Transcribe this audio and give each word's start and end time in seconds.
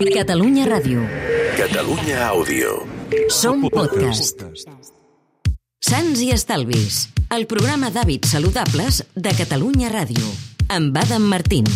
Catalunya 0.00 0.64
Ràdio. 0.64 1.02
Catalunya 1.60 2.22
Àudio. 2.32 2.70
Som 3.28 3.66
podcast. 3.68 4.40
Sants 5.76 6.22
i 6.24 6.30
Estalvis, 6.32 7.10
el 7.28 7.44
programa 7.44 7.90
d'hàbits 7.92 8.32
saludables 8.32 9.02
de 9.12 9.34
Catalunya 9.36 9.90
Ràdio, 9.92 10.24
amb 10.72 10.96
Adam 10.96 11.28
Martín. 11.28 11.68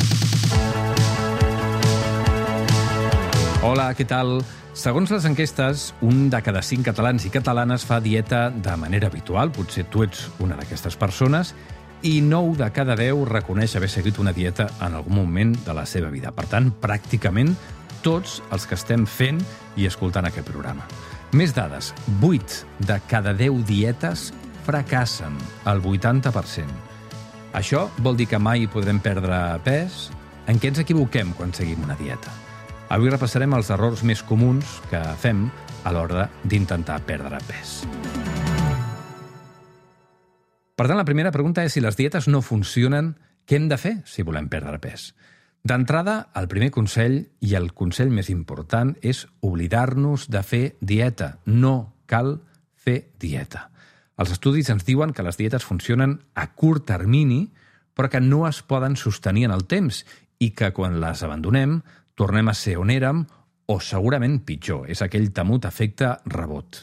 Hola, 3.60 3.90
què 3.92 4.08
tal? 4.08 4.38
Segons 4.72 5.12
les 5.12 5.28
enquestes, 5.28 5.90
un 6.00 6.30
de 6.32 6.40
cada 6.40 6.64
cinc 6.64 6.88
catalans 6.88 7.28
i 7.28 7.34
catalanes 7.34 7.84
fa 7.84 8.00
dieta 8.00 8.48
de 8.48 8.80
manera 8.80 9.12
habitual, 9.12 9.52
potser 9.52 9.84
tu 9.92 10.00
ets 10.00 10.30
una 10.40 10.56
d'aquestes 10.56 10.96
persones, 10.96 11.52
i 12.04 12.20
9 12.20 12.56
de 12.56 12.72
cada 12.72 12.96
10 12.96 13.28
reconeix 13.28 13.76
haver 13.76 13.88
seguit 13.88 14.18
una 14.20 14.32
dieta 14.32 14.70
en 14.80 14.92
algun 14.96 15.16
moment 15.16 15.54
de 15.64 15.76
la 15.76 15.86
seva 15.88 16.10
vida. 16.12 16.32
Per 16.36 16.44
tant, 16.48 16.72
pràcticament 16.80 17.54
tots 18.04 18.38
els 18.52 18.68
que 18.68 18.76
estem 18.76 19.08
fent 19.08 19.40
i 19.80 19.88
escoltant 19.88 20.28
aquest 20.28 20.46
programa. 20.50 20.84
Més 21.34 21.54
dades. 21.56 21.90
8 22.22 22.86
de 22.86 23.00
cada 23.10 23.32
10 23.34 23.64
dietes 23.66 24.28
fracassen, 24.64 25.34
el 25.66 25.82
80%. 25.82 26.68
Això 27.54 27.88
vol 28.02 28.16
dir 28.18 28.28
que 28.30 28.38
mai 28.38 28.68
podrem 28.70 29.00
perdre 29.02 29.40
pes? 29.64 30.08
En 30.50 30.60
què 30.60 30.70
ens 30.70 30.80
equivoquem 30.82 31.32
quan 31.38 31.54
seguim 31.56 31.82
una 31.86 31.96
dieta? 31.98 32.32
Avui 32.92 33.10
repassarem 33.10 33.54
els 33.56 33.70
errors 33.72 34.04
més 34.04 34.22
comuns 34.22 34.78
que 34.90 35.00
fem 35.18 35.46
a 35.84 35.92
l'hora 35.94 36.28
d'intentar 36.44 37.00
perdre 37.08 37.40
pes. 37.48 37.82
Per 40.74 40.88
tant, 40.88 40.98
la 40.98 41.06
primera 41.06 41.32
pregunta 41.32 41.62
és 41.64 41.76
si 41.76 41.80
les 41.80 41.96
dietes 41.96 42.26
no 42.28 42.42
funcionen, 42.42 43.14
què 43.46 43.58
hem 43.58 43.68
de 43.70 43.78
fer 43.78 43.94
si 44.08 44.26
volem 44.26 44.50
perdre 44.50 44.80
pes? 44.82 45.12
D'entrada, 45.64 46.26
el 46.36 46.44
primer 46.44 46.66
consell 46.68 47.14
i 47.40 47.54
el 47.56 47.70
consell 47.72 48.10
més 48.12 48.26
important 48.28 48.90
és 49.00 49.22
oblidar-nos 49.40 50.26
de 50.28 50.42
fer 50.44 50.64
dieta. 50.84 51.38
No 51.48 51.94
cal 52.04 52.34
fer 52.76 53.14
dieta. 53.16 53.70
Els 54.20 54.34
estudis 54.34 54.68
ens 54.68 54.84
diuen 54.84 55.14
que 55.16 55.24
les 55.24 55.38
dietes 55.40 55.64
funcionen 55.64 56.18
a 56.36 56.50
curt 56.52 56.84
termini, 56.90 57.46
però 57.96 58.10
que 58.12 58.20
no 58.20 58.42
es 58.44 58.60
poden 58.60 58.98
sostenir 59.00 59.46
en 59.48 59.54
el 59.56 59.64
temps 59.64 60.02
i 60.36 60.50
que 60.52 60.68
quan 60.76 61.00
les 61.00 61.24
abandonem 61.24 61.78
tornem 62.14 62.52
a 62.52 62.54
ser 62.54 62.76
on 62.76 62.92
érem 62.92 63.24
o 63.64 63.78
segurament 63.80 64.42
pitjor, 64.44 64.84
és 64.92 65.00
aquell 65.00 65.30
temut 65.32 65.64
efecte 65.64 66.12
rebot. 66.28 66.82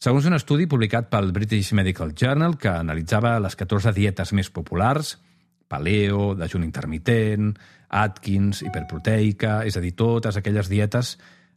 Segons 0.00 0.24
un 0.24 0.40
estudi 0.40 0.64
publicat 0.64 1.12
pel 1.12 1.28
British 1.36 1.76
Medical 1.76 2.16
Journal 2.16 2.56
que 2.56 2.72
analitzava 2.72 3.36
les 3.44 3.52
14 3.52 3.92
dietes 3.92 4.32
més 4.32 4.48
populars, 4.48 5.18
paleo, 5.68 6.34
dejun 6.38 6.64
intermitent, 6.66 7.54
Atkins, 7.94 8.64
hiperproteica, 8.66 9.62
és 9.66 9.76
a 9.78 9.82
dir, 9.82 9.94
totes 9.94 10.36
aquelles 10.36 10.68
dietes 10.70 11.14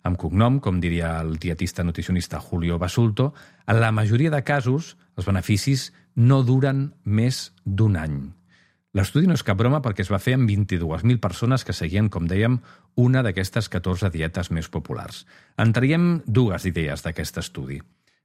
amb 0.08 0.20
cognom, 0.22 0.62
com 0.64 0.80
diria 0.80 1.18
el 1.22 1.36
dietista 1.42 1.84
nutricionista 1.84 2.40
Julio 2.40 2.78
Basulto, 2.80 3.34
en 3.68 3.82
la 3.82 3.92
majoria 3.92 4.32
de 4.32 4.44
casos 4.44 4.96
els 5.18 5.28
beneficis 5.28 5.92
no 6.16 6.44
duren 6.44 6.92
més 7.04 7.52
d'un 7.66 7.98
any. 7.98 8.20
L'estudi 8.98 9.28
no 9.30 9.36
és 9.38 9.44
cap 9.46 9.58
broma 9.60 9.82
perquè 9.86 10.02
es 10.06 10.10
va 10.10 10.22
fer 10.22 10.38
amb 10.38 10.50
22.000 10.50 11.20
persones 11.22 11.66
que 11.68 11.76
seguien, 11.76 12.08
com 12.10 12.26
dèiem, 12.30 12.58
una 12.98 13.22
d'aquestes 13.22 13.68
14 13.70 14.10
dietes 14.14 14.50
més 14.50 14.70
populars. 14.74 15.26
En 15.58 15.74
traiem 15.76 16.24
dues 16.26 16.66
idees 16.66 17.04
d'aquest 17.06 17.38
estudi. 17.44 17.78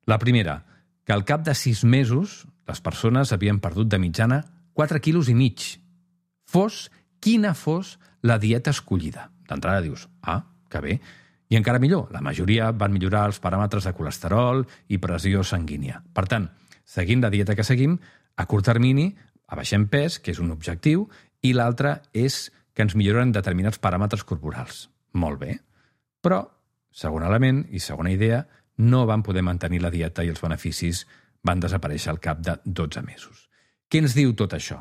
La 0.07 0.19
primera, 0.23 0.63
que 1.05 1.13
al 1.13 1.27
cap 1.29 1.45
de 1.45 1.55
sis 1.59 1.83
mesos 1.85 2.47
les 2.69 2.81
persones 2.81 3.35
havien 3.35 3.61
perdut 3.61 3.91
de 3.91 3.99
mitjana 4.01 4.43
4 4.75 5.01
quilos 5.01 5.29
i 5.29 5.35
mig. 5.35 5.65
Fos 6.45 6.91
quina 7.21 7.55
fos 7.55 7.99
la 8.23 8.39
dieta 8.39 8.71
escollida. 8.71 9.31
D'entrada 9.49 9.83
dius, 9.85 10.09
ah, 10.23 10.43
que 10.71 10.81
bé. 10.81 11.01
I 11.53 11.59
encara 11.59 11.81
millor, 11.83 12.09
la 12.13 12.23
majoria 12.25 12.71
van 12.73 12.95
millorar 12.95 13.27
els 13.29 13.41
paràmetres 13.43 13.85
de 13.85 13.93
colesterol 13.93 14.65
i 14.89 14.99
pressió 14.99 15.43
sanguínia. 15.45 16.01
Per 16.15 16.25
tant, 16.31 16.49
seguint 16.85 17.21
la 17.21 17.31
dieta 17.31 17.55
que 17.55 17.67
seguim, 17.67 17.99
a 18.37 18.47
curt 18.49 18.65
termini 18.71 19.11
abaixem 19.53 19.85
pes, 19.93 20.19
que 20.19 20.33
és 20.33 20.41
un 20.41 20.51
objectiu, 20.55 21.05
i 21.45 21.53
l'altre 21.53 21.99
és 22.17 22.47
que 22.73 22.87
ens 22.87 22.97
milloren 22.97 23.35
determinats 23.37 23.81
paràmetres 23.83 24.25
corporals. 24.25 24.87
Molt 25.13 25.43
bé. 25.43 25.59
Però, 26.25 26.41
segon 26.89 27.27
element 27.27 27.67
i 27.69 27.83
segona 27.85 28.15
idea, 28.15 28.47
no 28.79 29.05
van 29.07 29.23
poder 29.23 29.45
mantenir 29.45 29.83
la 29.83 29.93
dieta 29.93 30.25
i 30.25 30.33
els 30.33 30.41
beneficis 30.41 31.05
van 31.45 31.61
desaparèixer 31.61 32.13
al 32.15 32.21
cap 32.23 32.41
de 32.41 32.57
12 32.65 33.03
mesos. 33.05 33.49
Què 33.93 34.01
ens 34.01 34.15
diu 34.17 34.31
tot 34.33 34.55
això? 34.57 34.79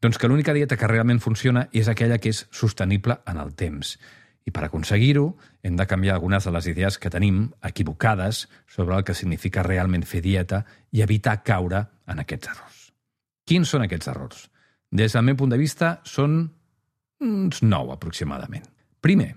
Doncs 0.00 0.16
que 0.16 0.28
l'única 0.30 0.54
dieta 0.56 0.78
que 0.80 0.88
realment 0.88 1.18
funciona 1.20 1.66
és 1.76 1.90
aquella 1.92 2.16
que 2.16 2.30
és 2.32 2.38
sostenible 2.48 3.18
en 3.28 3.36
el 3.42 3.50
temps. 3.52 3.90
I 4.48 4.52
per 4.54 4.62
aconseguir-ho, 4.64 5.26
hem 5.60 5.76
de 5.76 5.84
canviar 5.84 6.14
algunes 6.16 6.48
de 6.48 6.54
les 6.54 6.68
idees 6.72 6.96
que 6.96 7.12
tenim 7.12 7.50
equivocades 7.68 8.46
sobre 8.64 8.96
el 8.96 9.04
que 9.04 9.12
significa 9.18 9.66
realment 9.66 10.08
fer 10.08 10.22
dieta 10.24 10.62
i 10.88 11.04
evitar 11.04 11.42
caure 11.44 11.82
en 12.08 12.24
aquests 12.24 12.48
errors. 12.54 12.78
Quins 13.44 13.68
són 13.68 13.84
aquests 13.84 14.08
errors? 14.14 14.46
Des 14.88 15.12
del 15.12 15.28
meu 15.28 15.36
punt 15.36 15.52
de 15.52 15.60
vista, 15.60 15.98
són 16.08 16.46
uns 17.20 17.60
nou 17.60 17.92
aproximadament. 17.92 18.64
Primer, 19.04 19.34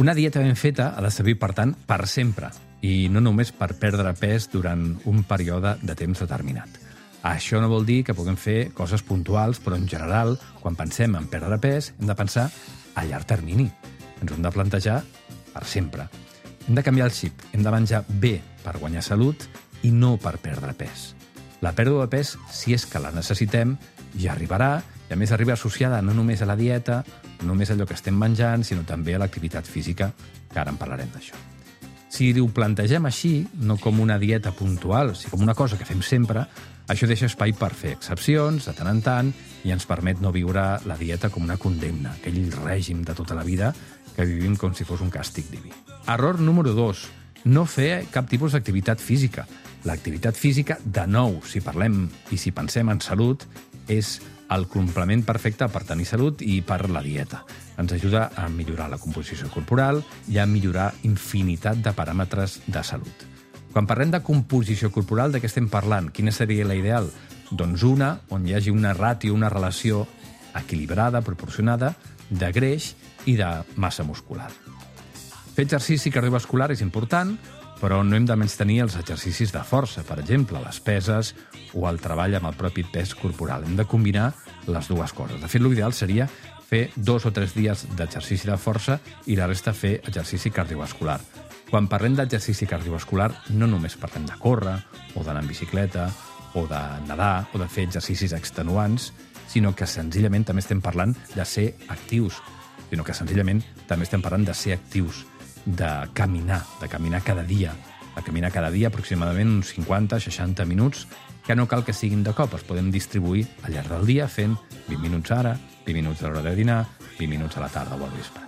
Una 0.00 0.12
dieta 0.12 0.40
ben 0.40 0.56
feta 0.56 0.88
ha 0.96 1.02
de 1.04 1.10
servir, 1.14 1.36
per 1.38 1.52
tant, 1.54 1.70
per 1.86 2.08
sempre, 2.10 2.48
i 2.82 3.06
no 3.14 3.20
només 3.22 3.52
per 3.54 3.76
perdre 3.78 4.10
pes 4.18 4.48
durant 4.50 4.82
un 5.06 5.20
període 5.22 5.76
de 5.86 5.94
temps 5.94 6.18
determinat. 6.18 6.80
Això 7.22 7.60
no 7.62 7.70
vol 7.70 7.86
dir 7.86 8.00
que 8.02 8.16
puguem 8.16 8.34
fer 8.34 8.72
coses 8.74 9.04
puntuals, 9.06 9.60
però 9.62 9.78
en 9.78 9.86
general, 9.88 10.34
quan 10.60 10.74
pensem 10.74 11.14
en 11.14 11.28
perdre 11.30 11.60
pes, 11.62 11.92
hem 11.94 12.10
de 12.10 12.16
pensar 12.18 12.48
a 12.98 13.04
llarg 13.06 13.28
termini. 13.30 13.68
Ens 14.18 14.32
ho 14.32 14.34
hem 14.34 14.42
de 14.42 14.52
plantejar 14.56 14.98
per 15.54 15.62
sempre. 15.62 16.08
Hem 16.66 16.74
de 16.74 16.82
canviar 16.82 17.06
el 17.06 17.14
xip, 17.14 17.46
hem 17.52 17.62
de 17.62 17.72
menjar 17.72 18.02
bé 18.08 18.40
per 18.64 18.74
guanyar 18.82 19.04
salut 19.06 19.46
i 19.86 19.94
no 19.94 20.16
per 20.18 20.40
perdre 20.42 20.74
pes. 20.74 21.12
La 21.62 21.72
pèrdua 21.72 22.08
de 22.08 22.16
pes, 22.18 22.34
si 22.50 22.74
és 22.74 22.82
que 22.90 22.98
la 22.98 23.14
necessitem, 23.14 23.78
ja 24.18 24.34
arribarà, 24.34 24.80
i 25.08 25.12
a 25.12 25.16
més 25.20 25.32
arriba 25.32 25.54
associada 25.54 26.00
no 26.02 26.14
només 26.16 26.42
a 26.42 26.48
la 26.48 26.56
dieta, 26.56 27.02
no 27.42 27.52
només 27.52 27.70
a 27.70 27.74
allò 27.74 27.86
que 27.88 27.96
estem 27.96 28.16
menjant, 28.16 28.64
sinó 28.64 28.86
també 28.88 29.14
a 29.14 29.20
l'activitat 29.22 29.68
física, 29.68 30.12
que 30.52 30.60
ara 30.60 30.72
en 30.72 30.80
parlarem 30.80 31.10
d'això. 31.12 31.36
Si 32.14 32.28
ho 32.38 32.46
plantegem 32.54 33.08
així, 33.08 33.40
no 33.66 33.74
com 33.76 33.98
una 34.00 34.20
dieta 34.22 34.52
puntual, 34.54 35.16
sinó 35.18 35.34
com 35.34 35.42
una 35.42 35.56
cosa 35.58 35.76
que 35.76 35.88
fem 35.88 36.00
sempre, 36.02 36.44
això 36.86 37.08
deixa 37.10 37.26
espai 37.26 37.54
per 37.58 37.72
fer 37.74 37.94
excepcions, 37.96 38.68
de 38.68 38.74
tant 38.76 38.90
en 38.90 39.00
tant, 39.02 39.32
i 39.64 39.72
ens 39.74 39.86
permet 39.88 40.20
no 40.22 40.32
viure 40.32 40.62
la 40.86 40.96
dieta 41.00 41.30
com 41.32 41.42
una 41.42 41.58
condemna, 41.58 42.14
aquell 42.14 42.52
règim 42.60 43.02
de 43.02 43.16
tota 43.18 43.34
la 43.34 43.42
vida 43.42 43.72
que 44.14 44.26
vivim 44.28 44.54
com 44.56 44.74
si 44.78 44.86
fos 44.86 45.02
un 45.02 45.10
càstig 45.10 45.50
diví. 45.50 45.72
Error 46.06 46.38
número 46.38 46.74
2. 46.76 47.02
No 47.50 47.64
fer 47.66 48.04
cap 48.12 48.28
tipus 48.30 48.54
d'activitat 48.54 49.02
física. 49.02 49.48
L'activitat 49.84 50.38
física, 50.38 50.78
de 50.84 51.08
nou, 51.10 51.40
si 51.44 51.60
parlem 51.64 52.04
i 52.32 52.38
si 52.40 52.54
pensem 52.56 52.88
en 52.92 53.02
salut, 53.04 53.42
és 53.88 54.20
el 54.50 54.66
complement 54.68 55.24
perfecte 55.24 55.68
per 55.72 55.84
tenir 55.88 56.06
salut 56.08 56.42
i 56.44 56.60
per 56.66 56.88
la 56.90 57.02
dieta. 57.02 57.44
Ens 57.80 57.94
ajuda 57.96 58.28
a 58.36 58.48
millorar 58.48 58.90
la 58.92 59.00
composició 59.00 59.48
corporal 59.52 60.02
i 60.28 60.38
a 60.38 60.46
millorar 60.46 60.92
infinitat 61.02 61.80
de 61.82 61.94
paràmetres 61.96 62.60
de 62.66 62.82
salut. 62.84 63.24
Quan 63.72 63.88
parlem 63.90 64.12
de 64.12 64.22
composició 64.22 64.92
corporal, 64.94 65.32
de 65.32 65.40
què 65.42 65.48
estem 65.50 65.66
parlant? 65.68 66.12
Quina 66.14 66.30
seria 66.30 66.66
la 66.66 66.76
ideal? 66.78 67.08
Doncs 67.50 67.82
una 67.82 68.20
on 68.30 68.46
hi 68.46 68.54
hagi 68.54 68.70
una 68.70 68.94
ràtio, 68.94 69.34
una 69.34 69.50
relació 69.50 70.04
equilibrada, 70.54 71.24
proporcionada, 71.26 71.94
de 72.30 72.52
greix 72.54 72.92
i 73.26 73.34
de 73.36 73.50
massa 73.76 74.06
muscular. 74.06 74.50
Fer 75.54 75.66
exercici 75.66 76.10
cardiovascular 76.10 76.70
és 76.74 76.82
important, 76.82 77.34
però 77.84 77.98
no 78.00 78.16
hem 78.16 78.24
de 78.24 78.32
menys 78.40 78.54
tenir 78.56 78.78
els 78.80 78.94
exercicis 78.96 79.50
de 79.52 79.60
força, 79.68 80.00
per 80.08 80.16
exemple, 80.22 80.56
les 80.64 80.78
peses 80.80 81.34
o 81.76 81.82
el 81.84 81.98
treball 82.00 82.32
amb 82.38 82.48
el 82.48 82.54
propi 82.56 82.80
pes 82.88 83.10
corporal. 83.18 83.66
Hem 83.68 83.74
de 83.76 83.84
combinar 83.84 84.30
les 84.72 84.88
dues 84.88 85.12
coses. 85.12 85.36
De 85.42 85.50
fet, 85.52 85.60
l'ideal 85.60 85.92
seria 85.92 86.24
fer 86.64 86.86
dos 86.96 87.26
o 87.28 87.32
tres 87.36 87.52
dies 87.52 87.82
d'exercici 87.98 88.48
de 88.48 88.56
força 88.56 88.96
i 89.28 89.36
la 89.36 89.50
resta 89.50 89.74
fer 89.76 89.98
exercici 89.98 90.48
cardiovascular. 90.48 91.18
Quan 91.68 91.90
parlem 91.92 92.16
d'exercici 92.16 92.64
cardiovascular, 92.70 93.28
no 93.52 93.68
només 93.68 93.98
parlem 94.00 94.24
de 94.32 94.40
córrer, 94.40 94.78
o 95.12 95.20
d'anar 95.20 95.44
en 95.44 95.52
bicicleta, 95.52 96.08
o 96.56 96.64
de 96.70 96.82
nedar, 97.04 97.50
o 97.52 97.60
de 97.60 97.68
fer 97.68 97.84
exercicis 97.90 98.32
extenuants, 98.32 99.10
sinó 99.52 99.74
que 99.76 99.84
senzillament 99.84 100.48
també 100.48 100.64
estem 100.64 100.80
parlant 100.80 101.12
de 101.34 101.44
ser 101.44 101.74
actius, 101.92 102.40
sinó 102.88 103.04
que 103.04 103.12
senzillament 103.12 103.60
també 103.84 104.08
estem 104.08 104.24
parlant 104.24 104.48
de 104.48 104.56
ser 104.56 104.72
actius, 104.78 105.26
de 105.64 105.90
caminar, 106.12 106.62
de 106.80 106.88
caminar 106.88 107.22
cada 107.22 107.42
dia, 107.42 107.74
de 108.14 108.22
caminar 108.22 108.52
cada 108.52 108.70
dia 108.70 108.88
aproximadament 108.88 109.50
uns 109.50 109.74
50-60 109.76 110.66
minuts 110.66 111.06
que 111.46 111.56
no 111.56 111.68
cal 111.68 111.84
que 111.84 111.92
siguin 111.92 112.24
de 112.24 112.32
cop, 112.32 112.54
els 112.56 112.64
podem 112.64 112.90
distribuir 112.92 113.44
al 113.64 113.74
llarg 113.76 113.90
del 113.92 114.06
dia 114.08 114.28
fent 114.28 114.56
20 114.88 115.00
minuts 115.02 115.32
ara, 115.34 115.56
20 115.84 116.00
minuts 116.00 116.22
a 116.22 116.28
l'hora 116.28 116.44
de 116.48 116.54
dinar, 116.56 116.84
20 117.18 117.28
minuts 117.28 117.56
a 117.56 117.64
la 117.64 117.68
tarda 117.68 117.96
o 117.96 118.04
al 118.04 118.16
vespre. 118.16 118.44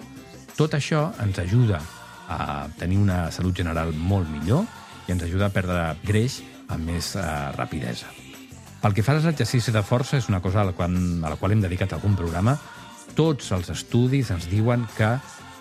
Tot 0.57 0.73
això 0.75 1.11
ens 1.21 1.39
ajuda 1.39 1.81
a 2.29 2.67
tenir 2.79 2.99
una 2.99 3.31
salut 3.31 3.55
general 3.55 3.93
molt 3.93 4.29
millor 4.33 4.65
i 5.07 5.13
ens 5.13 5.23
ajuda 5.23 5.51
a 5.51 5.55
perdre 5.55 5.83
greix 6.07 6.41
amb 6.73 6.89
més 6.89 7.13
eh, 7.17 7.27
rapidesa. 7.57 8.09
Pel 8.81 8.95
que 8.97 9.05
fa 9.05 9.15
als 9.17 9.29
exercicis 9.29 9.75
de 9.75 9.83
força, 9.85 10.17
és 10.17 10.29
una 10.31 10.41
cosa 10.41 10.63
a 10.63 10.69
la, 10.69 10.73
qual, 10.77 10.97
a 10.97 11.33
la 11.33 11.37
qual 11.37 11.53
hem 11.53 11.63
dedicat 11.65 11.93
algun 11.93 12.17
programa, 12.17 12.57
tots 13.17 13.53
els 13.57 13.71
estudis 13.73 14.31
ens 14.35 14.49
diuen 14.51 14.85
que 14.97 15.17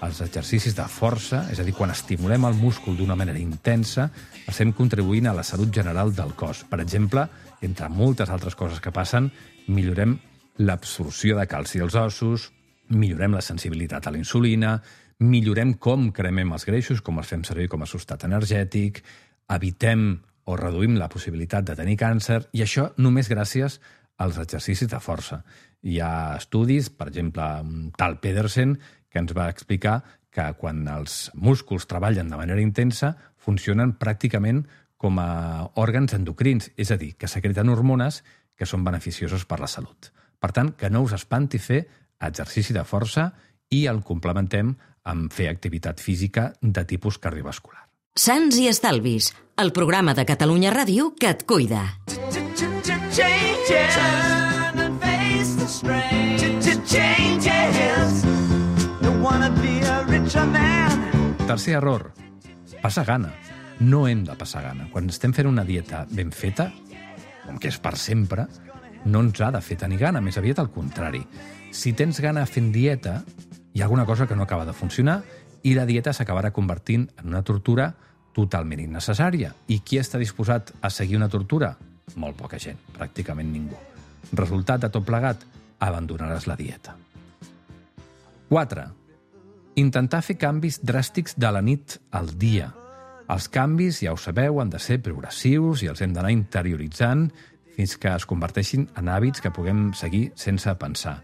els 0.06 0.22
exercicis 0.22 0.76
de 0.78 0.86
força, 0.92 1.46
és 1.52 1.60
a 1.60 1.66
dir, 1.66 1.74
quan 1.76 1.92
estimulem 1.94 2.46
el 2.48 2.58
múscul 2.60 2.98
d'una 2.98 3.18
manera 3.18 3.42
intensa, 3.42 4.08
estem 4.48 4.72
contribuint 4.78 5.28
a 5.30 5.34
la 5.36 5.44
salut 5.44 5.74
general 5.74 6.14
del 6.16 6.36
cos. 6.38 6.64
Per 6.70 6.80
exemple, 6.84 7.26
entre 7.66 7.90
moltes 7.90 8.30
altres 8.30 8.56
coses 8.56 8.82
que 8.82 8.94
passen, 8.94 9.32
millorem 9.68 10.18
l'absorció 10.62 11.40
de 11.40 11.48
calci 11.52 11.82
als 11.84 11.98
ossos, 12.00 12.52
millorem 12.94 13.34
la 13.34 13.44
sensibilitat 13.44 14.08
a 14.08 14.14
la 14.14 14.22
insulina, 14.22 14.78
millorem 15.20 15.74
com 15.82 16.12
cremem 16.16 16.54
els 16.54 16.66
greixos, 16.68 17.02
com 17.02 17.20
els 17.20 17.32
fem 17.32 17.44
servir 17.48 17.68
com 17.72 17.84
a 17.84 17.90
substat 17.90 18.28
energètic, 18.28 19.02
evitem 19.52 20.08
o 20.46 20.56
reduïm 20.60 20.98
la 21.00 21.10
possibilitat 21.10 21.66
de 21.66 21.76
tenir 21.78 21.98
càncer, 21.98 22.44
i 22.54 22.62
això 22.66 22.92
només 23.02 23.32
gràcies 23.32 23.80
als 24.22 24.38
exercicis 24.40 24.90
de 24.92 25.00
força. 25.02 25.42
Hi 25.86 26.00
ha 26.02 26.36
estudis, 26.38 26.90
per 26.90 27.10
exemple, 27.12 27.46
tal 27.98 28.20
Pedersen, 28.22 28.78
que 29.16 29.22
ens 29.24 29.32
va 29.32 29.48
explicar 29.48 30.02
que 30.36 30.44
quan 30.60 30.82
els 30.92 31.30
músculs 31.40 31.88
treballen 31.88 32.28
de 32.28 32.36
manera 32.36 32.60
intensa, 32.60 33.14
funcionen 33.40 33.94
pràcticament 33.96 34.66
com 35.00 35.22
a 35.24 35.70
òrgans 35.80 36.12
endocrins, 36.18 36.68
és 36.76 36.92
a 36.92 36.98
dir, 37.00 37.14
que 37.16 37.32
secreten 37.32 37.72
hormones 37.72 38.26
que 38.60 38.68
són 38.68 38.84
beneficioses 38.84 39.48
per 39.48 39.62
la 39.62 39.72
salut. 39.72 40.12
Per 40.44 40.52
tant, 40.52 40.74
que 40.76 40.92
no 40.92 41.06
us 41.08 41.16
espanti 41.16 41.62
fer 41.64 41.86
exercici 42.20 42.76
de 42.76 42.84
força 42.84 43.30
i 43.72 43.86
el 43.88 44.04
complementem 44.04 44.76
amb 45.08 45.32
fer 45.32 45.48
activitat 45.48 46.04
física 46.04 46.50
de 46.60 46.84
tipus 46.84 47.16
cardiovascular. 47.24 47.86
Sants 48.20 48.60
i 48.60 48.68
Estalvis, 48.68 49.32
el 49.56 49.72
programa 49.72 50.16
de 50.16 50.28
Catalunya 50.28 50.76
Ràdio 50.76 51.14
que 51.16 51.32
et 51.32 51.48
cuida. 51.48 51.86
Tercer 61.46 61.76
error, 61.78 62.12
passar 62.82 63.06
gana. 63.06 63.30
No 63.80 64.08
hem 64.08 64.24
de 64.26 64.34
passar 64.36 64.64
gana. 64.64 64.88
Quan 64.92 65.10
estem 65.12 65.34
fent 65.36 65.48
una 65.48 65.64
dieta 65.64 66.06
ben 66.10 66.32
feta, 66.32 66.72
com 67.46 67.60
que 67.62 67.70
és 67.70 67.78
per 67.80 67.94
sempre, 68.02 68.48
no 69.06 69.22
ens 69.22 69.42
ha 69.42 69.52
de 69.54 69.62
fer 69.62 69.78
tenir 69.78 70.00
gana, 70.02 70.22
més 70.26 70.40
aviat 70.42 70.60
al 70.60 70.72
contrari. 70.74 71.22
Si 71.72 71.94
tens 71.94 72.20
gana 72.24 72.48
fent 72.50 72.72
dieta, 72.74 73.20
hi 73.74 73.82
ha 73.82 73.86
alguna 73.86 74.08
cosa 74.10 74.26
que 74.28 74.36
no 74.36 74.44
acaba 74.44 74.66
de 74.66 74.74
funcionar 74.74 75.22
i 75.64 75.76
la 75.78 75.86
dieta 75.86 76.14
s'acabarà 76.14 76.52
convertint 76.56 77.08
en 77.20 77.30
una 77.30 77.44
tortura 77.44 77.92
totalment 78.34 78.82
innecessària. 78.82 79.54
I 79.68 79.80
qui 79.86 80.02
està 80.02 80.20
disposat 80.20 80.74
a 80.82 80.90
seguir 80.90 81.22
una 81.22 81.30
tortura? 81.30 81.76
Molt 82.16 82.38
poca 82.42 82.60
gent, 82.60 82.82
pràcticament 82.98 83.52
ningú. 83.54 83.78
Resultat 84.34 84.82
de 84.82 84.92
tot 84.92 85.06
plegat, 85.06 85.46
abandonaràs 85.80 86.50
la 86.50 86.58
dieta. 86.60 86.98
4. 88.50 89.05
Intentar 89.76 90.22
fer 90.24 90.38
canvis 90.40 90.78
dràstics 90.88 91.34
de 91.36 91.50
la 91.52 91.60
nit 91.60 91.98
al 92.16 92.30
dia. 92.40 92.70
Els 93.28 93.50
canvis, 93.52 93.98
ja 94.06 94.14
ho 94.14 94.20
sabeu, 94.22 94.62
han 94.62 94.70
de 94.72 94.80
ser 94.80 95.02
progressius 95.04 95.82
i 95.84 95.90
els 95.92 96.00
hem 96.00 96.14
d'anar 96.16 96.32
interioritzant 96.32 97.26
fins 97.76 97.98
que 98.00 98.14
es 98.16 98.24
converteixin 98.30 98.86
en 98.96 99.10
hàbits 99.12 99.44
que 99.44 99.52
puguem 99.52 99.90
seguir 99.98 100.30
sense 100.40 100.72
pensar. 100.80 101.18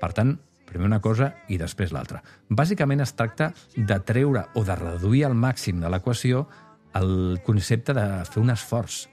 Per 0.00 0.10
tant, 0.16 0.32
primer 0.66 0.88
una 0.88 0.98
cosa 1.04 1.28
i 1.46 1.60
després 1.60 1.92
l'altra. 1.94 2.24
Bàsicament 2.50 3.04
es 3.04 3.14
tracta 3.14 3.52
de 3.76 3.98
treure 4.02 4.48
o 4.58 4.64
de 4.66 4.76
reduir 4.80 5.22
al 5.28 5.38
màxim 5.38 5.78
de 5.78 5.92
l'equació 5.92 6.48
el 6.98 7.38
concepte 7.46 7.94
de 7.94 8.06
fer 8.26 8.42
un 8.42 8.50
esforç. 8.50 9.04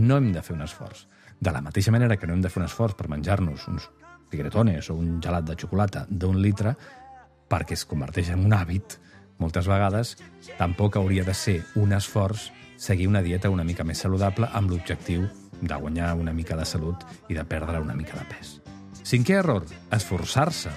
No 0.00 0.16
hem 0.16 0.32
de 0.32 0.40
fer 0.46 0.56
un 0.56 0.64
esforç. 0.64 1.04
De 1.38 1.52
la 1.52 1.60
mateixa 1.60 1.92
manera 1.92 2.16
que 2.16 2.26
no 2.26 2.32
hem 2.32 2.40
de 2.40 2.48
fer 2.48 2.62
un 2.62 2.70
esforç 2.70 2.96
per 2.96 3.10
menjar-nos 3.12 3.68
uns 3.68 3.90
tigretones 4.32 4.88
o 4.88 4.96
un 4.96 5.20
gelat 5.20 5.44
de 5.44 5.56
xocolata 5.60 6.06
d'un 6.08 6.40
litre, 6.40 6.72
perquè 7.48 7.76
es 7.76 7.84
converteix 7.88 8.30
en 8.34 8.44
un 8.44 8.54
hàbit, 8.56 8.98
moltes 9.38 9.68
vegades 9.70 10.16
tampoc 10.58 10.96
hauria 10.98 11.24
de 11.24 11.34
ser 11.34 11.60
un 11.78 11.92
esforç 11.94 12.50
seguir 12.78 13.08
una 13.08 13.22
dieta 13.22 13.50
una 13.50 13.64
mica 13.66 13.84
més 13.84 13.98
saludable 14.04 14.48
amb 14.54 14.70
l'objectiu 14.70 15.26
de 15.60 15.74
guanyar 15.74 16.14
una 16.14 16.32
mica 16.32 16.56
de 16.56 16.64
salut 16.64 17.02
i 17.28 17.34
de 17.34 17.44
perdre 17.44 17.80
una 17.82 17.94
mica 17.98 18.14
de 18.18 18.24
pes. 18.30 18.58
Cinquè 19.02 19.40
error, 19.40 19.64
esforçar-se. 19.90 20.70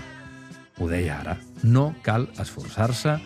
Ho 0.80 0.88
deia 0.90 1.20
ara, 1.20 1.36
no 1.64 1.92
cal 2.02 2.26
esforçar-se 2.42 3.20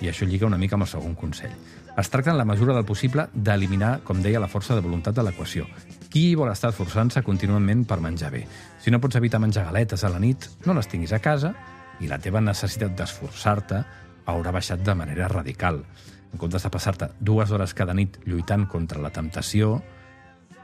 i 0.00 0.08
això 0.08 0.28
lliga 0.28 0.46
una 0.46 0.58
mica 0.60 0.78
amb 0.78 0.86
el 0.86 0.92
segon 0.92 1.16
consell. 1.18 1.52
Es 1.98 2.08
tracta 2.08 2.30
en 2.30 2.38
la 2.38 2.46
mesura 2.46 2.74
del 2.76 2.86
possible 2.86 3.26
d'eliminar, 3.34 4.04
com 4.06 4.22
deia, 4.22 4.40
la 4.40 4.48
força 4.48 4.76
de 4.76 4.84
voluntat 4.84 5.16
de 5.16 5.24
l'equació. 5.26 5.66
Qui 6.10 6.36
vol 6.38 6.52
estar 6.52 6.70
esforçant-se 6.70 7.24
contínuament 7.26 7.82
per 7.84 7.98
menjar 8.00 8.30
bé? 8.30 8.44
Si 8.80 8.94
no 8.94 9.00
pots 9.02 9.18
evitar 9.18 9.42
menjar 9.42 9.66
galetes 9.66 10.04
a 10.06 10.12
la 10.12 10.22
nit, 10.22 10.46
no 10.66 10.76
les 10.76 10.88
tinguis 10.88 11.12
a 11.12 11.18
casa 11.18 11.52
i 12.00 12.08
la 12.08 12.18
teva 12.18 12.40
necessitat 12.40 12.96
d'esforçar-te 12.96 13.82
haurà 14.30 14.52
baixat 14.54 14.82
de 14.84 14.94
manera 14.94 15.28
radical. 15.28 15.82
En 16.30 16.38
comptes 16.38 16.62
de 16.62 16.70
passar-te 16.70 17.10
dues 17.20 17.50
hores 17.50 17.74
cada 17.74 17.94
nit 17.94 18.20
lluitant 18.26 18.66
contra 18.70 19.02
la 19.02 19.10
temptació, 19.10 19.80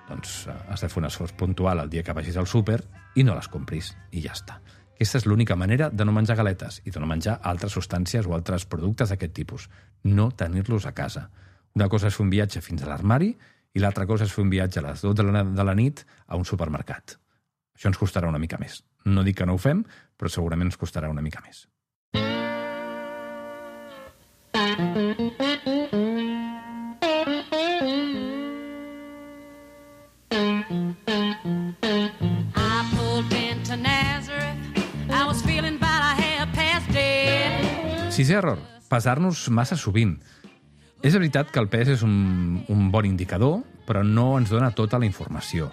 doncs 0.08 0.46
eh, 0.46 0.54
has 0.70 0.84
de 0.84 0.88
fer 0.88 1.02
un 1.02 1.08
esforç 1.08 1.34
puntual 1.38 1.82
el 1.82 1.90
dia 1.90 2.04
que 2.06 2.14
vagis 2.14 2.38
al 2.38 2.46
súper 2.46 2.80
i 3.16 3.24
no 3.26 3.34
les 3.34 3.48
compris, 3.50 3.92
i 4.12 4.22
ja 4.22 4.36
està. 4.36 4.60
Aquesta 4.96 5.20
és 5.20 5.26
l'única 5.26 5.56
manera 5.60 5.90
de 5.92 6.06
no 6.08 6.14
menjar 6.16 6.38
galetes 6.38 6.80
i 6.84 6.92
de 6.92 7.00
no 7.02 7.08
menjar 7.10 7.36
altres 7.44 7.74
substàncies 7.76 8.24
o 8.24 8.32
altres 8.32 8.64
productes 8.64 9.10
d'aquest 9.12 9.34
tipus. 9.36 9.68
No 10.04 10.30
tenir-los 10.30 10.86
a 10.86 10.94
casa. 10.96 11.26
Una 11.76 11.90
cosa 11.92 12.08
és 12.08 12.16
fer 12.16 12.24
un 12.24 12.32
viatge 12.32 12.62
fins 12.64 12.82
a 12.82 12.88
l'armari 12.88 13.34
i 13.76 13.82
l'altra 13.82 14.06
cosa 14.08 14.24
és 14.24 14.32
fer 14.32 14.46
un 14.46 14.52
viatge 14.54 14.80
a 14.80 14.86
les 14.86 15.02
12 15.04 15.18
de 15.20 15.26
la, 15.28 15.44
de 15.44 15.66
la 15.68 15.74
nit 15.76 16.00
a 16.26 16.40
un 16.40 16.48
supermercat. 16.48 17.18
Això 17.76 17.90
ens 17.92 18.00
costarà 18.00 18.30
una 18.30 18.40
mica 18.40 18.56
més. 18.56 18.80
No 19.04 19.22
dic 19.26 19.36
que 19.42 19.46
no 19.46 19.58
ho 19.58 19.60
fem, 19.60 19.84
però 20.16 20.32
segurament 20.32 20.70
ens 20.70 20.80
costarà 20.80 21.12
una 21.12 21.24
mica 21.24 21.44
més. 21.44 21.66
Sisè 38.16 38.38
error, 38.38 38.62
pesar-nos 38.88 39.42
massa 39.52 39.76
sovint. 39.76 40.14
És 41.04 41.12
veritat 41.12 41.50
que 41.52 41.60
el 41.60 41.68
pes 41.68 41.90
és 41.92 42.04
un, 42.06 42.62
un 42.72 42.86
bon 42.90 43.04
indicador, 43.04 43.58
però 43.84 44.00
no 44.00 44.38
ens 44.38 44.48
dona 44.50 44.72
tota 44.72 44.96
la 44.98 45.04
informació. 45.04 45.68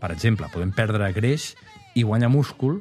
Per 0.00 0.08
exemple, 0.14 0.48
podem 0.54 0.72
perdre 0.72 1.10
greix 1.12 1.50
i 1.92 2.02
guanyar 2.02 2.32
múscul 2.32 2.80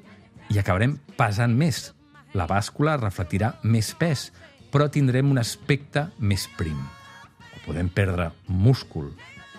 i 0.54 0.60
acabarem 0.60 0.98
pesant 1.18 1.56
més. 1.58 1.92
La 2.36 2.48
bàscula 2.50 2.98
reflectirà 3.00 3.56
més 3.64 3.94
pes, 3.98 4.30
però 4.72 4.90
tindrem 4.92 5.32
un 5.32 5.40
aspecte 5.40 6.10
més 6.20 6.50
prim. 6.58 6.78
O 7.56 7.62
podem 7.66 7.90
perdre 7.90 8.32
múscul 8.48 9.14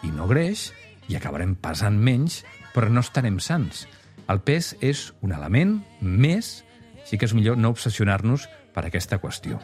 i 0.05 0.13
no 0.13 0.29
greix 0.29 0.71
i 1.09 1.17
acabarem 1.17 1.55
pesant 1.57 1.97
menys, 1.97 2.43
però 2.75 2.91
no 2.93 3.01
estarem 3.05 3.41
sants. 3.41 3.87
El 4.29 4.43
pes 4.43 4.75
és 4.85 5.11
un 5.23 5.33
element 5.33 5.79
més, 6.03 6.61
així 7.01 7.19
que 7.19 7.29
és 7.29 7.35
millor 7.37 7.57
no 7.57 7.71
obsessionar-nos 7.73 8.49
per 8.75 8.85
aquesta 8.85 9.21
qüestió. 9.23 9.61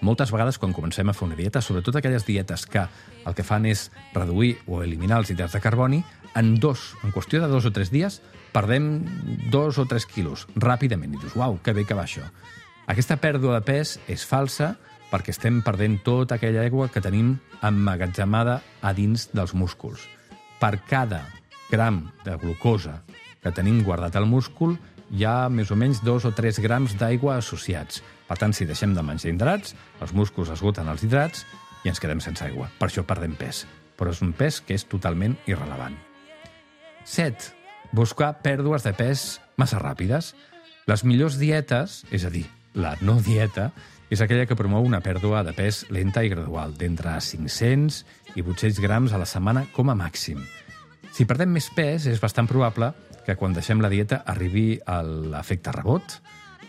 Moltes 0.00 0.30
vegades, 0.30 0.58
quan 0.62 0.74
comencem 0.74 1.08
a 1.10 1.14
fer 1.16 1.26
una 1.26 1.36
dieta, 1.38 1.60
sobretot 1.62 1.96
aquelles 1.98 2.26
dietes 2.26 2.64
que 2.70 2.84
el 3.26 3.34
que 3.34 3.44
fan 3.46 3.66
és 3.66 3.88
reduir 4.14 4.56
o 4.66 4.82
eliminar 4.84 5.18
els 5.22 5.32
hidrats 5.32 5.56
de 5.56 5.62
carboni, 5.62 6.04
en 6.38 6.54
dos, 6.62 6.92
en 7.02 7.12
qüestió 7.14 7.42
de 7.42 7.50
dos 7.50 7.66
o 7.66 7.72
tres 7.74 7.90
dies, 7.90 8.20
perdem 8.52 9.06
dos 9.52 9.78
o 9.78 9.86
tres 9.88 10.06
quilos 10.06 10.46
ràpidament. 10.56 11.14
I 11.14 11.22
dius, 11.22 11.36
uau, 11.36 11.58
que 11.62 11.74
bé 11.76 11.84
que 11.86 11.96
va 11.96 12.06
això. 12.06 12.26
Aquesta 12.88 13.18
pèrdua 13.20 13.58
de 13.58 13.64
pes 13.66 13.98
és 14.08 14.24
falsa 14.24 14.76
perquè 15.10 15.32
estem 15.32 15.62
perdent 15.64 15.98
tota 16.04 16.36
aquella 16.36 16.62
aigua 16.64 16.88
que 16.92 17.02
tenim 17.04 17.36
emmagatzemada 17.64 18.60
a 18.80 18.92
dins 18.96 19.28
dels 19.32 19.54
músculs. 19.56 20.04
Per 20.60 20.74
cada 20.88 21.24
gram 21.70 22.06
de 22.24 22.36
glucosa 22.40 23.02
que 23.42 23.52
tenim 23.54 23.82
guardat 23.84 24.16
al 24.16 24.28
múscul, 24.28 24.76
hi 25.10 25.24
ha 25.24 25.48
més 25.48 25.70
o 25.72 25.76
menys 25.78 26.02
dos 26.04 26.26
o 26.28 26.32
tres 26.36 26.58
grams 26.60 26.96
d'aigua 26.98 27.38
associats. 27.38 28.02
Per 28.28 28.36
tant, 28.36 28.52
si 28.52 28.68
deixem 28.68 28.92
de 28.96 29.04
menjar 29.04 29.32
hidrats, 29.32 29.74
els 30.04 30.12
músculs 30.12 30.52
esgoten 30.52 30.88
els 30.88 31.04
hidrats 31.04 31.46
i 31.84 31.92
ens 31.92 32.00
quedem 32.00 32.20
sense 32.20 32.44
aigua. 32.44 32.68
Per 32.80 32.90
això 32.90 33.06
perdem 33.06 33.36
pes. 33.38 33.64
Però 33.96 34.12
és 34.12 34.20
un 34.24 34.34
pes 34.36 34.60
que 34.60 34.76
és 34.76 34.84
totalment 34.84 35.38
irrelevant. 35.48 35.96
7. 37.04 37.57
Buscar 37.92 38.34
pèrdues 38.44 38.84
de 38.84 38.92
pes 38.92 39.38
massa 39.56 39.80
ràpides. 39.80 40.34
Les 40.88 41.04
millors 41.04 41.38
dietes, 41.40 42.02
és 42.12 42.24
a 42.24 42.30
dir, 42.32 42.44
la 42.76 42.94
no 43.00 43.16
dieta, 43.24 43.70
és 44.12 44.20
aquella 44.24 44.46
que 44.48 44.56
promou 44.56 44.84
una 44.84 45.00
pèrdua 45.04 45.42
de 45.44 45.52
pes 45.56 45.86
lenta 45.92 46.22
i 46.24 46.30
gradual, 46.32 46.74
d'entre 46.76 47.16
500 47.20 48.02
i 48.36 48.44
800 48.44 48.80
grams 48.84 49.12
a 49.12 49.20
la 49.20 49.28
setmana 49.28 49.66
com 49.72 49.88
a 49.88 49.96
màxim. 49.96 50.40
Si 51.12 51.26
perdem 51.28 51.52
més 51.52 51.68
pes, 51.74 52.06
és 52.06 52.20
bastant 52.20 52.48
probable 52.48 52.92
que 53.26 53.36
quan 53.36 53.56
deixem 53.56 53.80
la 53.84 53.90
dieta 53.92 54.22
arribi 54.28 54.78
a 54.86 55.00
l'efecte 55.02 55.72
rebot. 55.72 56.20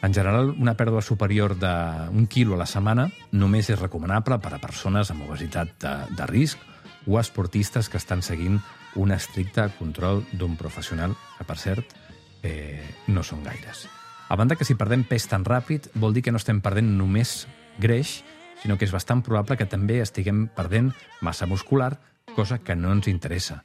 En 0.03 0.15
general, 0.15 0.53
una 0.55 0.75
pèrdua 0.79 1.03
superior 1.03 1.57
d'un 1.59 2.27
quilo 2.31 2.55
a 2.55 2.63
la 2.63 2.67
setmana 2.67 3.09
només 3.31 3.69
és 3.69 3.79
recomanable 3.79 4.39
per 4.39 4.55
a 4.55 4.63
persones 4.63 5.11
amb 5.11 5.27
obesitat 5.27 5.75
de, 5.83 5.95
de 6.15 6.27
risc 6.31 6.59
o 7.07 7.19
esportistes 7.19 7.87
que 7.91 7.99
estan 7.99 8.23
seguint 8.23 8.59
un 8.95 9.11
estricte 9.11 9.67
control 9.77 10.23
d'un 10.31 10.55
professional, 10.57 11.15
que, 11.37 11.45
per 11.45 11.57
cert, 11.57 11.95
eh, 12.43 12.83
no 13.07 13.23
són 13.23 13.43
gaires. 13.43 13.87
A 14.29 14.35
banda 14.37 14.55
que 14.55 14.65
si 14.65 14.77
perdem 14.77 15.03
pes 15.09 15.27
tan 15.27 15.45
ràpid 15.45 15.89
vol 15.95 16.13
dir 16.13 16.23
que 16.25 16.31
no 16.31 16.41
estem 16.41 16.61
perdent 16.61 16.91
només 16.97 17.47
greix, 17.81 18.19
sinó 18.61 18.77
que 18.77 18.85
és 18.85 18.93
bastant 18.93 19.23
probable 19.25 19.57
que 19.57 19.69
també 19.69 20.01
estiguem 20.03 20.47
perdent 20.53 20.91
massa 21.21 21.47
muscular, 21.49 21.95
cosa 22.35 22.59
que 22.59 22.75
no 22.75 22.91
ens 22.93 23.07
interessa. 23.09 23.63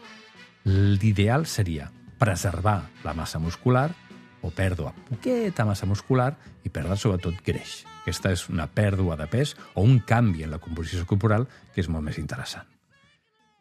L'ideal 0.64 1.46
seria 1.46 1.90
preservar 2.18 2.80
la 3.04 3.12
massa 3.12 3.38
muscular 3.38 3.90
o 4.44 4.50
pèrdua 4.54 4.94
poqueta 5.08 5.64
massa 5.64 5.88
muscular 5.88 6.34
i 6.64 6.72
perdre 6.72 6.96
sobretot 6.96 7.40
greix. 7.44 7.82
Aquesta 8.04 8.32
és 8.32 8.46
una 8.52 8.68
pèrdua 8.68 9.16
de 9.20 9.26
pes 9.28 9.54
o 9.74 9.82
un 9.82 9.98
canvi 10.04 10.44
en 10.44 10.52
la 10.52 10.60
composició 10.60 11.04
corporal 11.08 11.48
que 11.74 11.80
és 11.84 11.88
molt 11.88 12.04
més 12.04 12.20
interessant. 12.20 12.68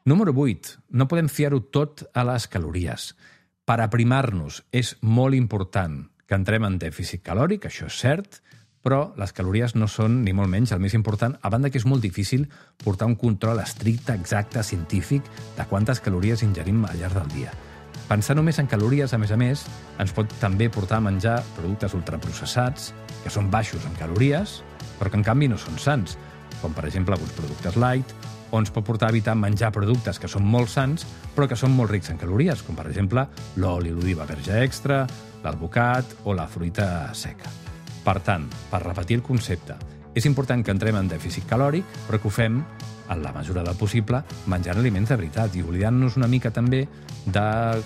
Número 0.06 0.34
8. 0.36 0.82
No 0.90 1.08
podem 1.08 1.30
fiar-ho 1.32 1.62
tot 1.72 2.02
a 2.12 2.26
les 2.28 2.50
calories. 2.52 3.14
Per 3.64 3.78
aprimar-nos 3.80 4.58
és 4.76 4.98
molt 5.00 5.38
important 5.38 6.02
que 6.28 6.36
entrem 6.36 6.66
en 6.68 6.76
dèficit 6.76 7.22
calòric, 7.24 7.70
això 7.70 7.88
és 7.88 8.00
cert, 8.02 8.42
però 8.84 9.14
les 9.16 9.32
calories 9.32 9.78
no 9.80 9.88
són, 9.88 10.18
ni 10.26 10.34
molt 10.36 10.52
menys, 10.52 10.74
el 10.76 10.82
més 10.84 10.98
important, 10.98 11.38
a 11.40 11.52
banda 11.54 11.72
que 11.72 11.80
és 11.80 11.88
molt 11.88 12.04
difícil 12.04 12.50
portar 12.84 13.08
un 13.08 13.16
control 13.16 13.62
estricte, 13.64 14.12
exacte, 14.12 14.60
científic 14.68 15.24
de 15.56 15.68
quantes 15.72 16.04
calories 16.04 16.44
ingerim 16.44 16.84
al 16.84 17.00
llarg 17.00 17.22
del 17.22 17.32
dia. 17.38 17.56
Pensar 18.10 18.36
només 18.36 18.60
en 18.60 18.68
calories, 18.68 19.16
a 19.16 19.22
més 19.24 19.32
a 19.32 19.40
més, 19.40 19.64
ens 20.04 20.12
pot 20.12 20.28
també 20.44 20.68
portar 20.68 21.00
a 21.00 21.08
menjar 21.08 21.40
productes 21.56 21.96
ultraprocessats, 21.96 22.92
que 23.24 23.32
són 23.32 23.48
baixos 23.48 23.88
en 23.88 23.96
calories, 23.96 24.60
però 25.00 25.08
que 25.08 25.22
en 25.22 25.28
canvi 25.32 25.48
no 25.48 25.56
són 25.56 25.80
sants, 25.80 26.20
com 26.60 26.76
per 26.76 26.90
exemple 26.92 27.16
alguns 27.16 27.40
productes 27.40 27.80
light, 27.80 28.12
o 28.54 28.60
ens 28.62 28.70
pot 28.70 28.86
portar 28.86 29.10
a 29.10 29.14
evitar 29.16 29.34
menjar 29.34 29.72
productes 29.74 30.20
que 30.22 30.30
són 30.30 30.46
molt 30.46 30.70
sants, 30.70 31.08
però 31.34 31.48
que 31.50 31.58
són 31.58 31.74
molt 31.74 31.90
rics 31.90 32.12
en 32.14 32.20
calories, 32.22 32.62
com 32.62 32.78
per 32.78 32.86
exemple 32.86 33.26
l'oli 33.58 33.90
l'oliva 33.90 34.28
verge 34.30 34.62
extra, 34.62 35.02
l'alvocat 35.44 36.20
o 36.30 36.38
la 36.38 36.46
fruita 36.48 37.10
seca. 37.18 37.50
Per 38.06 38.20
tant, 38.22 38.46
per 38.70 38.84
repetir 38.84 39.18
el 39.18 39.26
concepte, 39.26 39.76
és 40.14 40.28
important 40.30 40.62
que 40.62 40.72
entrem 40.72 41.00
en 41.00 41.10
dèficit 41.10 41.48
calòric, 41.50 41.88
però 42.06 42.20
que 42.22 42.30
ho 42.30 42.34
fem, 42.34 42.60
en 43.10 43.24
la 43.24 43.34
mesura 43.34 43.64
del 43.66 43.76
possible, 43.76 44.22
menjant 44.48 44.78
aliments 44.78 45.10
de 45.10 45.18
veritat 45.18 45.56
i 45.58 45.64
oblidant-nos 45.66 46.18
una 46.20 46.30
mica 46.30 46.52
també 46.54 46.86
del 47.26 47.82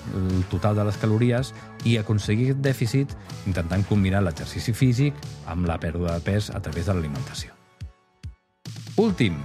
total 0.52 0.76
de 0.76 0.86
les 0.90 0.98
calories 1.00 1.54
i 1.86 1.96
aconseguir 1.98 2.50
aquest 2.52 2.66
dèficit 2.66 3.16
intentant 3.48 3.86
combinar 3.88 4.22
l'exercici 4.26 4.76
físic 4.76 5.16
amb 5.48 5.70
la 5.70 5.80
pèrdua 5.80 6.18
de 6.18 6.26
pes 6.28 6.52
a 6.52 6.60
través 6.60 6.90
de 6.90 6.98
l'alimentació. 6.98 7.56
Últim, 8.98 9.38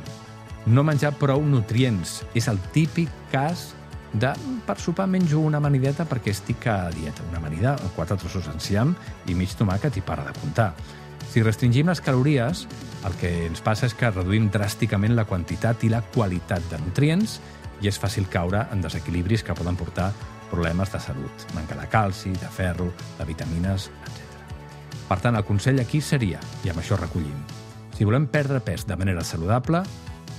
no 0.66 0.85
menjar 0.87 1.14
prou 1.19 1.42
nutrients. 1.45 2.21
És 2.35 2.49
el 2.49 2.61
típic 2.75 3.11
cas 3.33 3.73
de 4.12 4.33
per 4.66 4.76
sopar 4.78 5.09
menjo 5.09 5.40
una 5.40 5.59
amanideta 5.59 6.04
perquè 6.09 6.33
estic 6.33 6.66
a 6.71 6.90
dieta. 6.92 7.25
Una 7.31 7.40
amanida 7.40 7.76
quatre 7.97 8.19
trossos 8.21 8.47
d'enciam 8.49 8.95
i 9.26 9.37
mig 9.38 9.54
tomàquet 9.59 9.97
i 9.99 10.04
para 10.04 10.26
de 10.28 10.35
comptar. 10.40 10.73
Si 11.33 11.42
restringim 11.42 11.88
les 11.88 12.02
calories, 12.04 12.66
el 13.07 13.14
que 13.19 13.31
ens 13.47 13.62
passa 13.64 13.88
és 13.88 13.95
que 13.97 14.11
reduïm 14.12 14.50
dràsticament 14.52 15.16
la 15.16 15.25
quantitat 15.25 15.83
i 15.87 15.90
la 15.90 16.02
qualitat 16.12 16.66
de 16.71 16.81
nutrients 16.83 17.38
i 17.81 17.88
és 17.88 17.99
fàcil 17.99 18.28
caure 18.31 18.66
en 18.71 18.85
desequilibris 18.85 19.42
que 19.42 19.57
poden 19.57 19.78
portar 19.81 20.12
problemes 20.50 20.92
de 20.92 21.00
salut, 21.00 21.47
manca 21.57 21.78
de 21.78 21.88
calci, 21.88 22.31
de 22.37 22.50
ferro, 22.52 22.90
de 23.19 23.25
vitamines, 23.25 23.88
etc. 24.04 24.21
Per 25.09 25.19
tant, 25.25 25.37
el 25.37 25.47
consell 25.49 25.81
aquí 25.81 26.02
seria, 26.04 26.38
i 26.62 26.71
amb 26.71 26.83
això 26.83 26.99
recollim, 27.00 27.40
si 27.97 28.04
volem 28.04 28.28
perdre 28.28 28.61
pes 28.61 28.85
de 28.87 28.97
manera 29.00 29.25
saludable, 29.25 29.83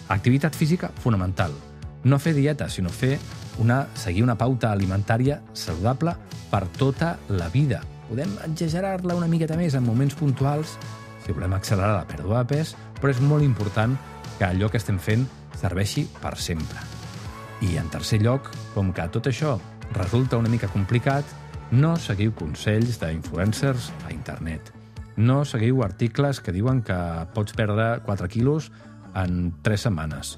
activitat 0.10 0.56
física 0.56 0.92
fonamental. 1.04 1.54
No 2.04 2.20
fer 2.20 2.34
dieta, 2.36 2.68
sinó 2.70 2.90
fer 2.90 3.18
una, 3.60 3.88
seguir 3.96 4.24
una 4.24 4.38
pauta 4.38 4.72
alimentària 4.72 5.42
saludable 5.54 6.16
per 6.52 6.66
tota 6.78 7.18
la 7.30 7.50
vida. 7.50 7.82
Podem 8.10 8.34
exagerar-la 8.50 9.16
una 9.16 9.30
miqueta 9.32 9.58
més 9.58 9.78
en 9.78 9.86
moments 9.86 10.18
puntuals 10.20 10.78
si 11.24 11.32
volem 11.32 11.54
accelerar 11.56 11.94
la 11.96 12.08
pèrdua 12.08 12.44
de 12.44 12.56
pes, 12.56 12.74
però 13.00 13.14
és 13.14 13.22
molt 13.24 13.46
important 13.46 13.96
que 14.38 14.46
allò 14.48 14.70
que 14.70 14.82
estem 14.82 15.00
fent 15.00 15.24
serveixi 15.60 16.06
per 16.20 16.36
sempre. 16.36 16.82
I 17.64 17.78
en 17.80 17.88
tercer 17.94 18.20
lloc, 18.20 18.50
com 18.74 18.92
que 18.92 19.08
tot 19.14 19.30
això 19.32 19.56
resulta 19.96 20.40
una 20.42 20.52
mica 20.52 20.68
complicat, 20.68 21.24
no 21.72 21.96
seguiu 21.98 22.34
consells 22.36 23.00
d'influencers 23.02 23.92
a 24.06 24.12
internet. 24.12 24.74
No 25.16 25.44
seguiu 25.46 25.84
articles 25.86 26.42
que 26.42 26.52
diuen 26.52 26.82
que 26.84 26.98
pots 27.34 27.56
perdre 27.56 28.02
4 28.06 28.28
quilos 28.34 28.72
en 29.16 29.54
3 29.62 29.88
setmanes. 29.88 30.38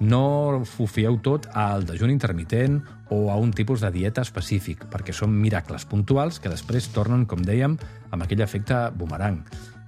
No 0.00 0.60
ho 0.60 0.86
fieu 0.86 1.16
tot 1.24 1.46
al 1.56 1.86
dejuni 1.88 2.12
intermitent 2.12 2.82
o 3.08 3.30
a 3.32 3.36
un 3.40 3.52
tipus 3.56 3.80
de 3.80 3.90
dieta 3.94 4.20
específic, 4.20 4.84
perquè 4.92 5.14
són 5.16 5.32
miracles 5.32 5.86
puntuals 5.88 6.40
que 6.40 6.52
després 6.52 6.90
tornen, 6.92 7.24
com 7.24 7.40
dèiem, 7.40 7.78
amb 8.10 8.22
aquell 8.22 8.44
efecte 8.44 8.90
bumerang. 8.92 9.40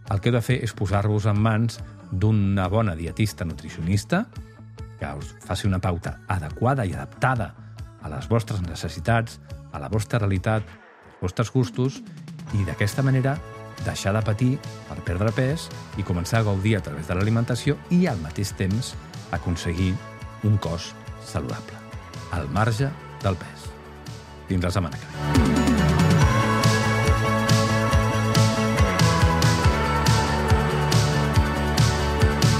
El 0.08 0.20
que 0.20 0.30
heu 0.30 0.38
de 0.38 0.44
fer 0.44 0.62
és 0.64 0.72
posar-vos 0.72 1.26
en 1.28 1.36
mans 1.36 1.80
d'una 2.10 2.68
bona 2.72 2.94
dietista 2.96 3.44
nutricionista 3.44 4.24
que 4.98 5.10
us 5.14 5.34
faci 5.44 5.68
una 5.68 5.78
pauta 5.78 6.22
adequada 6.26 6.86
i 6.86 6.94
adaptada 6.94 7.52
a 8.00 8.08
les 8.08 8.28
vostres 8.30 8.62
necessitats, 8.64 9.38
a 9.72 9.78
la 9.78 9.90
vostra 9.92 10.18
realitat, 10.18 10.64
als 10.64 11.20
vostres 11.20 11.52
gustos, 11.52 12.00
i 12.56 12.64
d'aquesta 12.64 13.04
manera 13.04 13.36
deixar 13.86 14.14
de 14.16 14.22
patir 14.24 14.52
per 14.88 14.98
perdre 15.06 15.32
pes 15.34 15.68
i 15.98 16.06
començar 16.06 16.42
a 16.42 16.48
gaudir 16.50 16.76
a 16.78 16.82
través 16.84 17.08
de 17.08 17.18
l'alimentació 17.18 17.78
i 17.94 18.06
al 18.06 18.20
mateix 18.24 18.54
temps 18.58 18.94
aconseguir 19.32 19.94
un 20.44 20.56
cos 20.58 20.92
saludable, 21.24 21.78
al 22.32 22.48
marge 22.50 22.90
del 23.22 23.36
pes. 23.36 23.68
Fins 24.48 24.64
la 24.64 24.72
setmana 24.72 24.96
que 24.98 25.06
ve. 25.12 25.68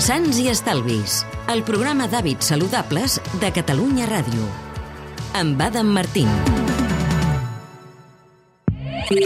Sants 0.09 0.39
i 0.41 0.47
Estalvis, 0.49 1.19
el 1.53 1.61
programa 1.69 2.07
d'hàbits 2.09 2.49
saludables 2.55 3.19
de 3.43 3.51
Catalunya 3.53 4.09
Ràdio. 4.09 4.47
Amb 5.37 5.61
Adam 5.61 5.93
Martín. 5.93 6.33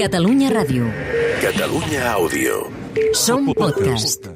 Catalunya 0.03 0.51
Ràdio. 0.51 1.12
Catalunya 1.43 2.07
Àudio. 2.15 2.71
Som 3.11 3.51
podcast. 3.51 4.31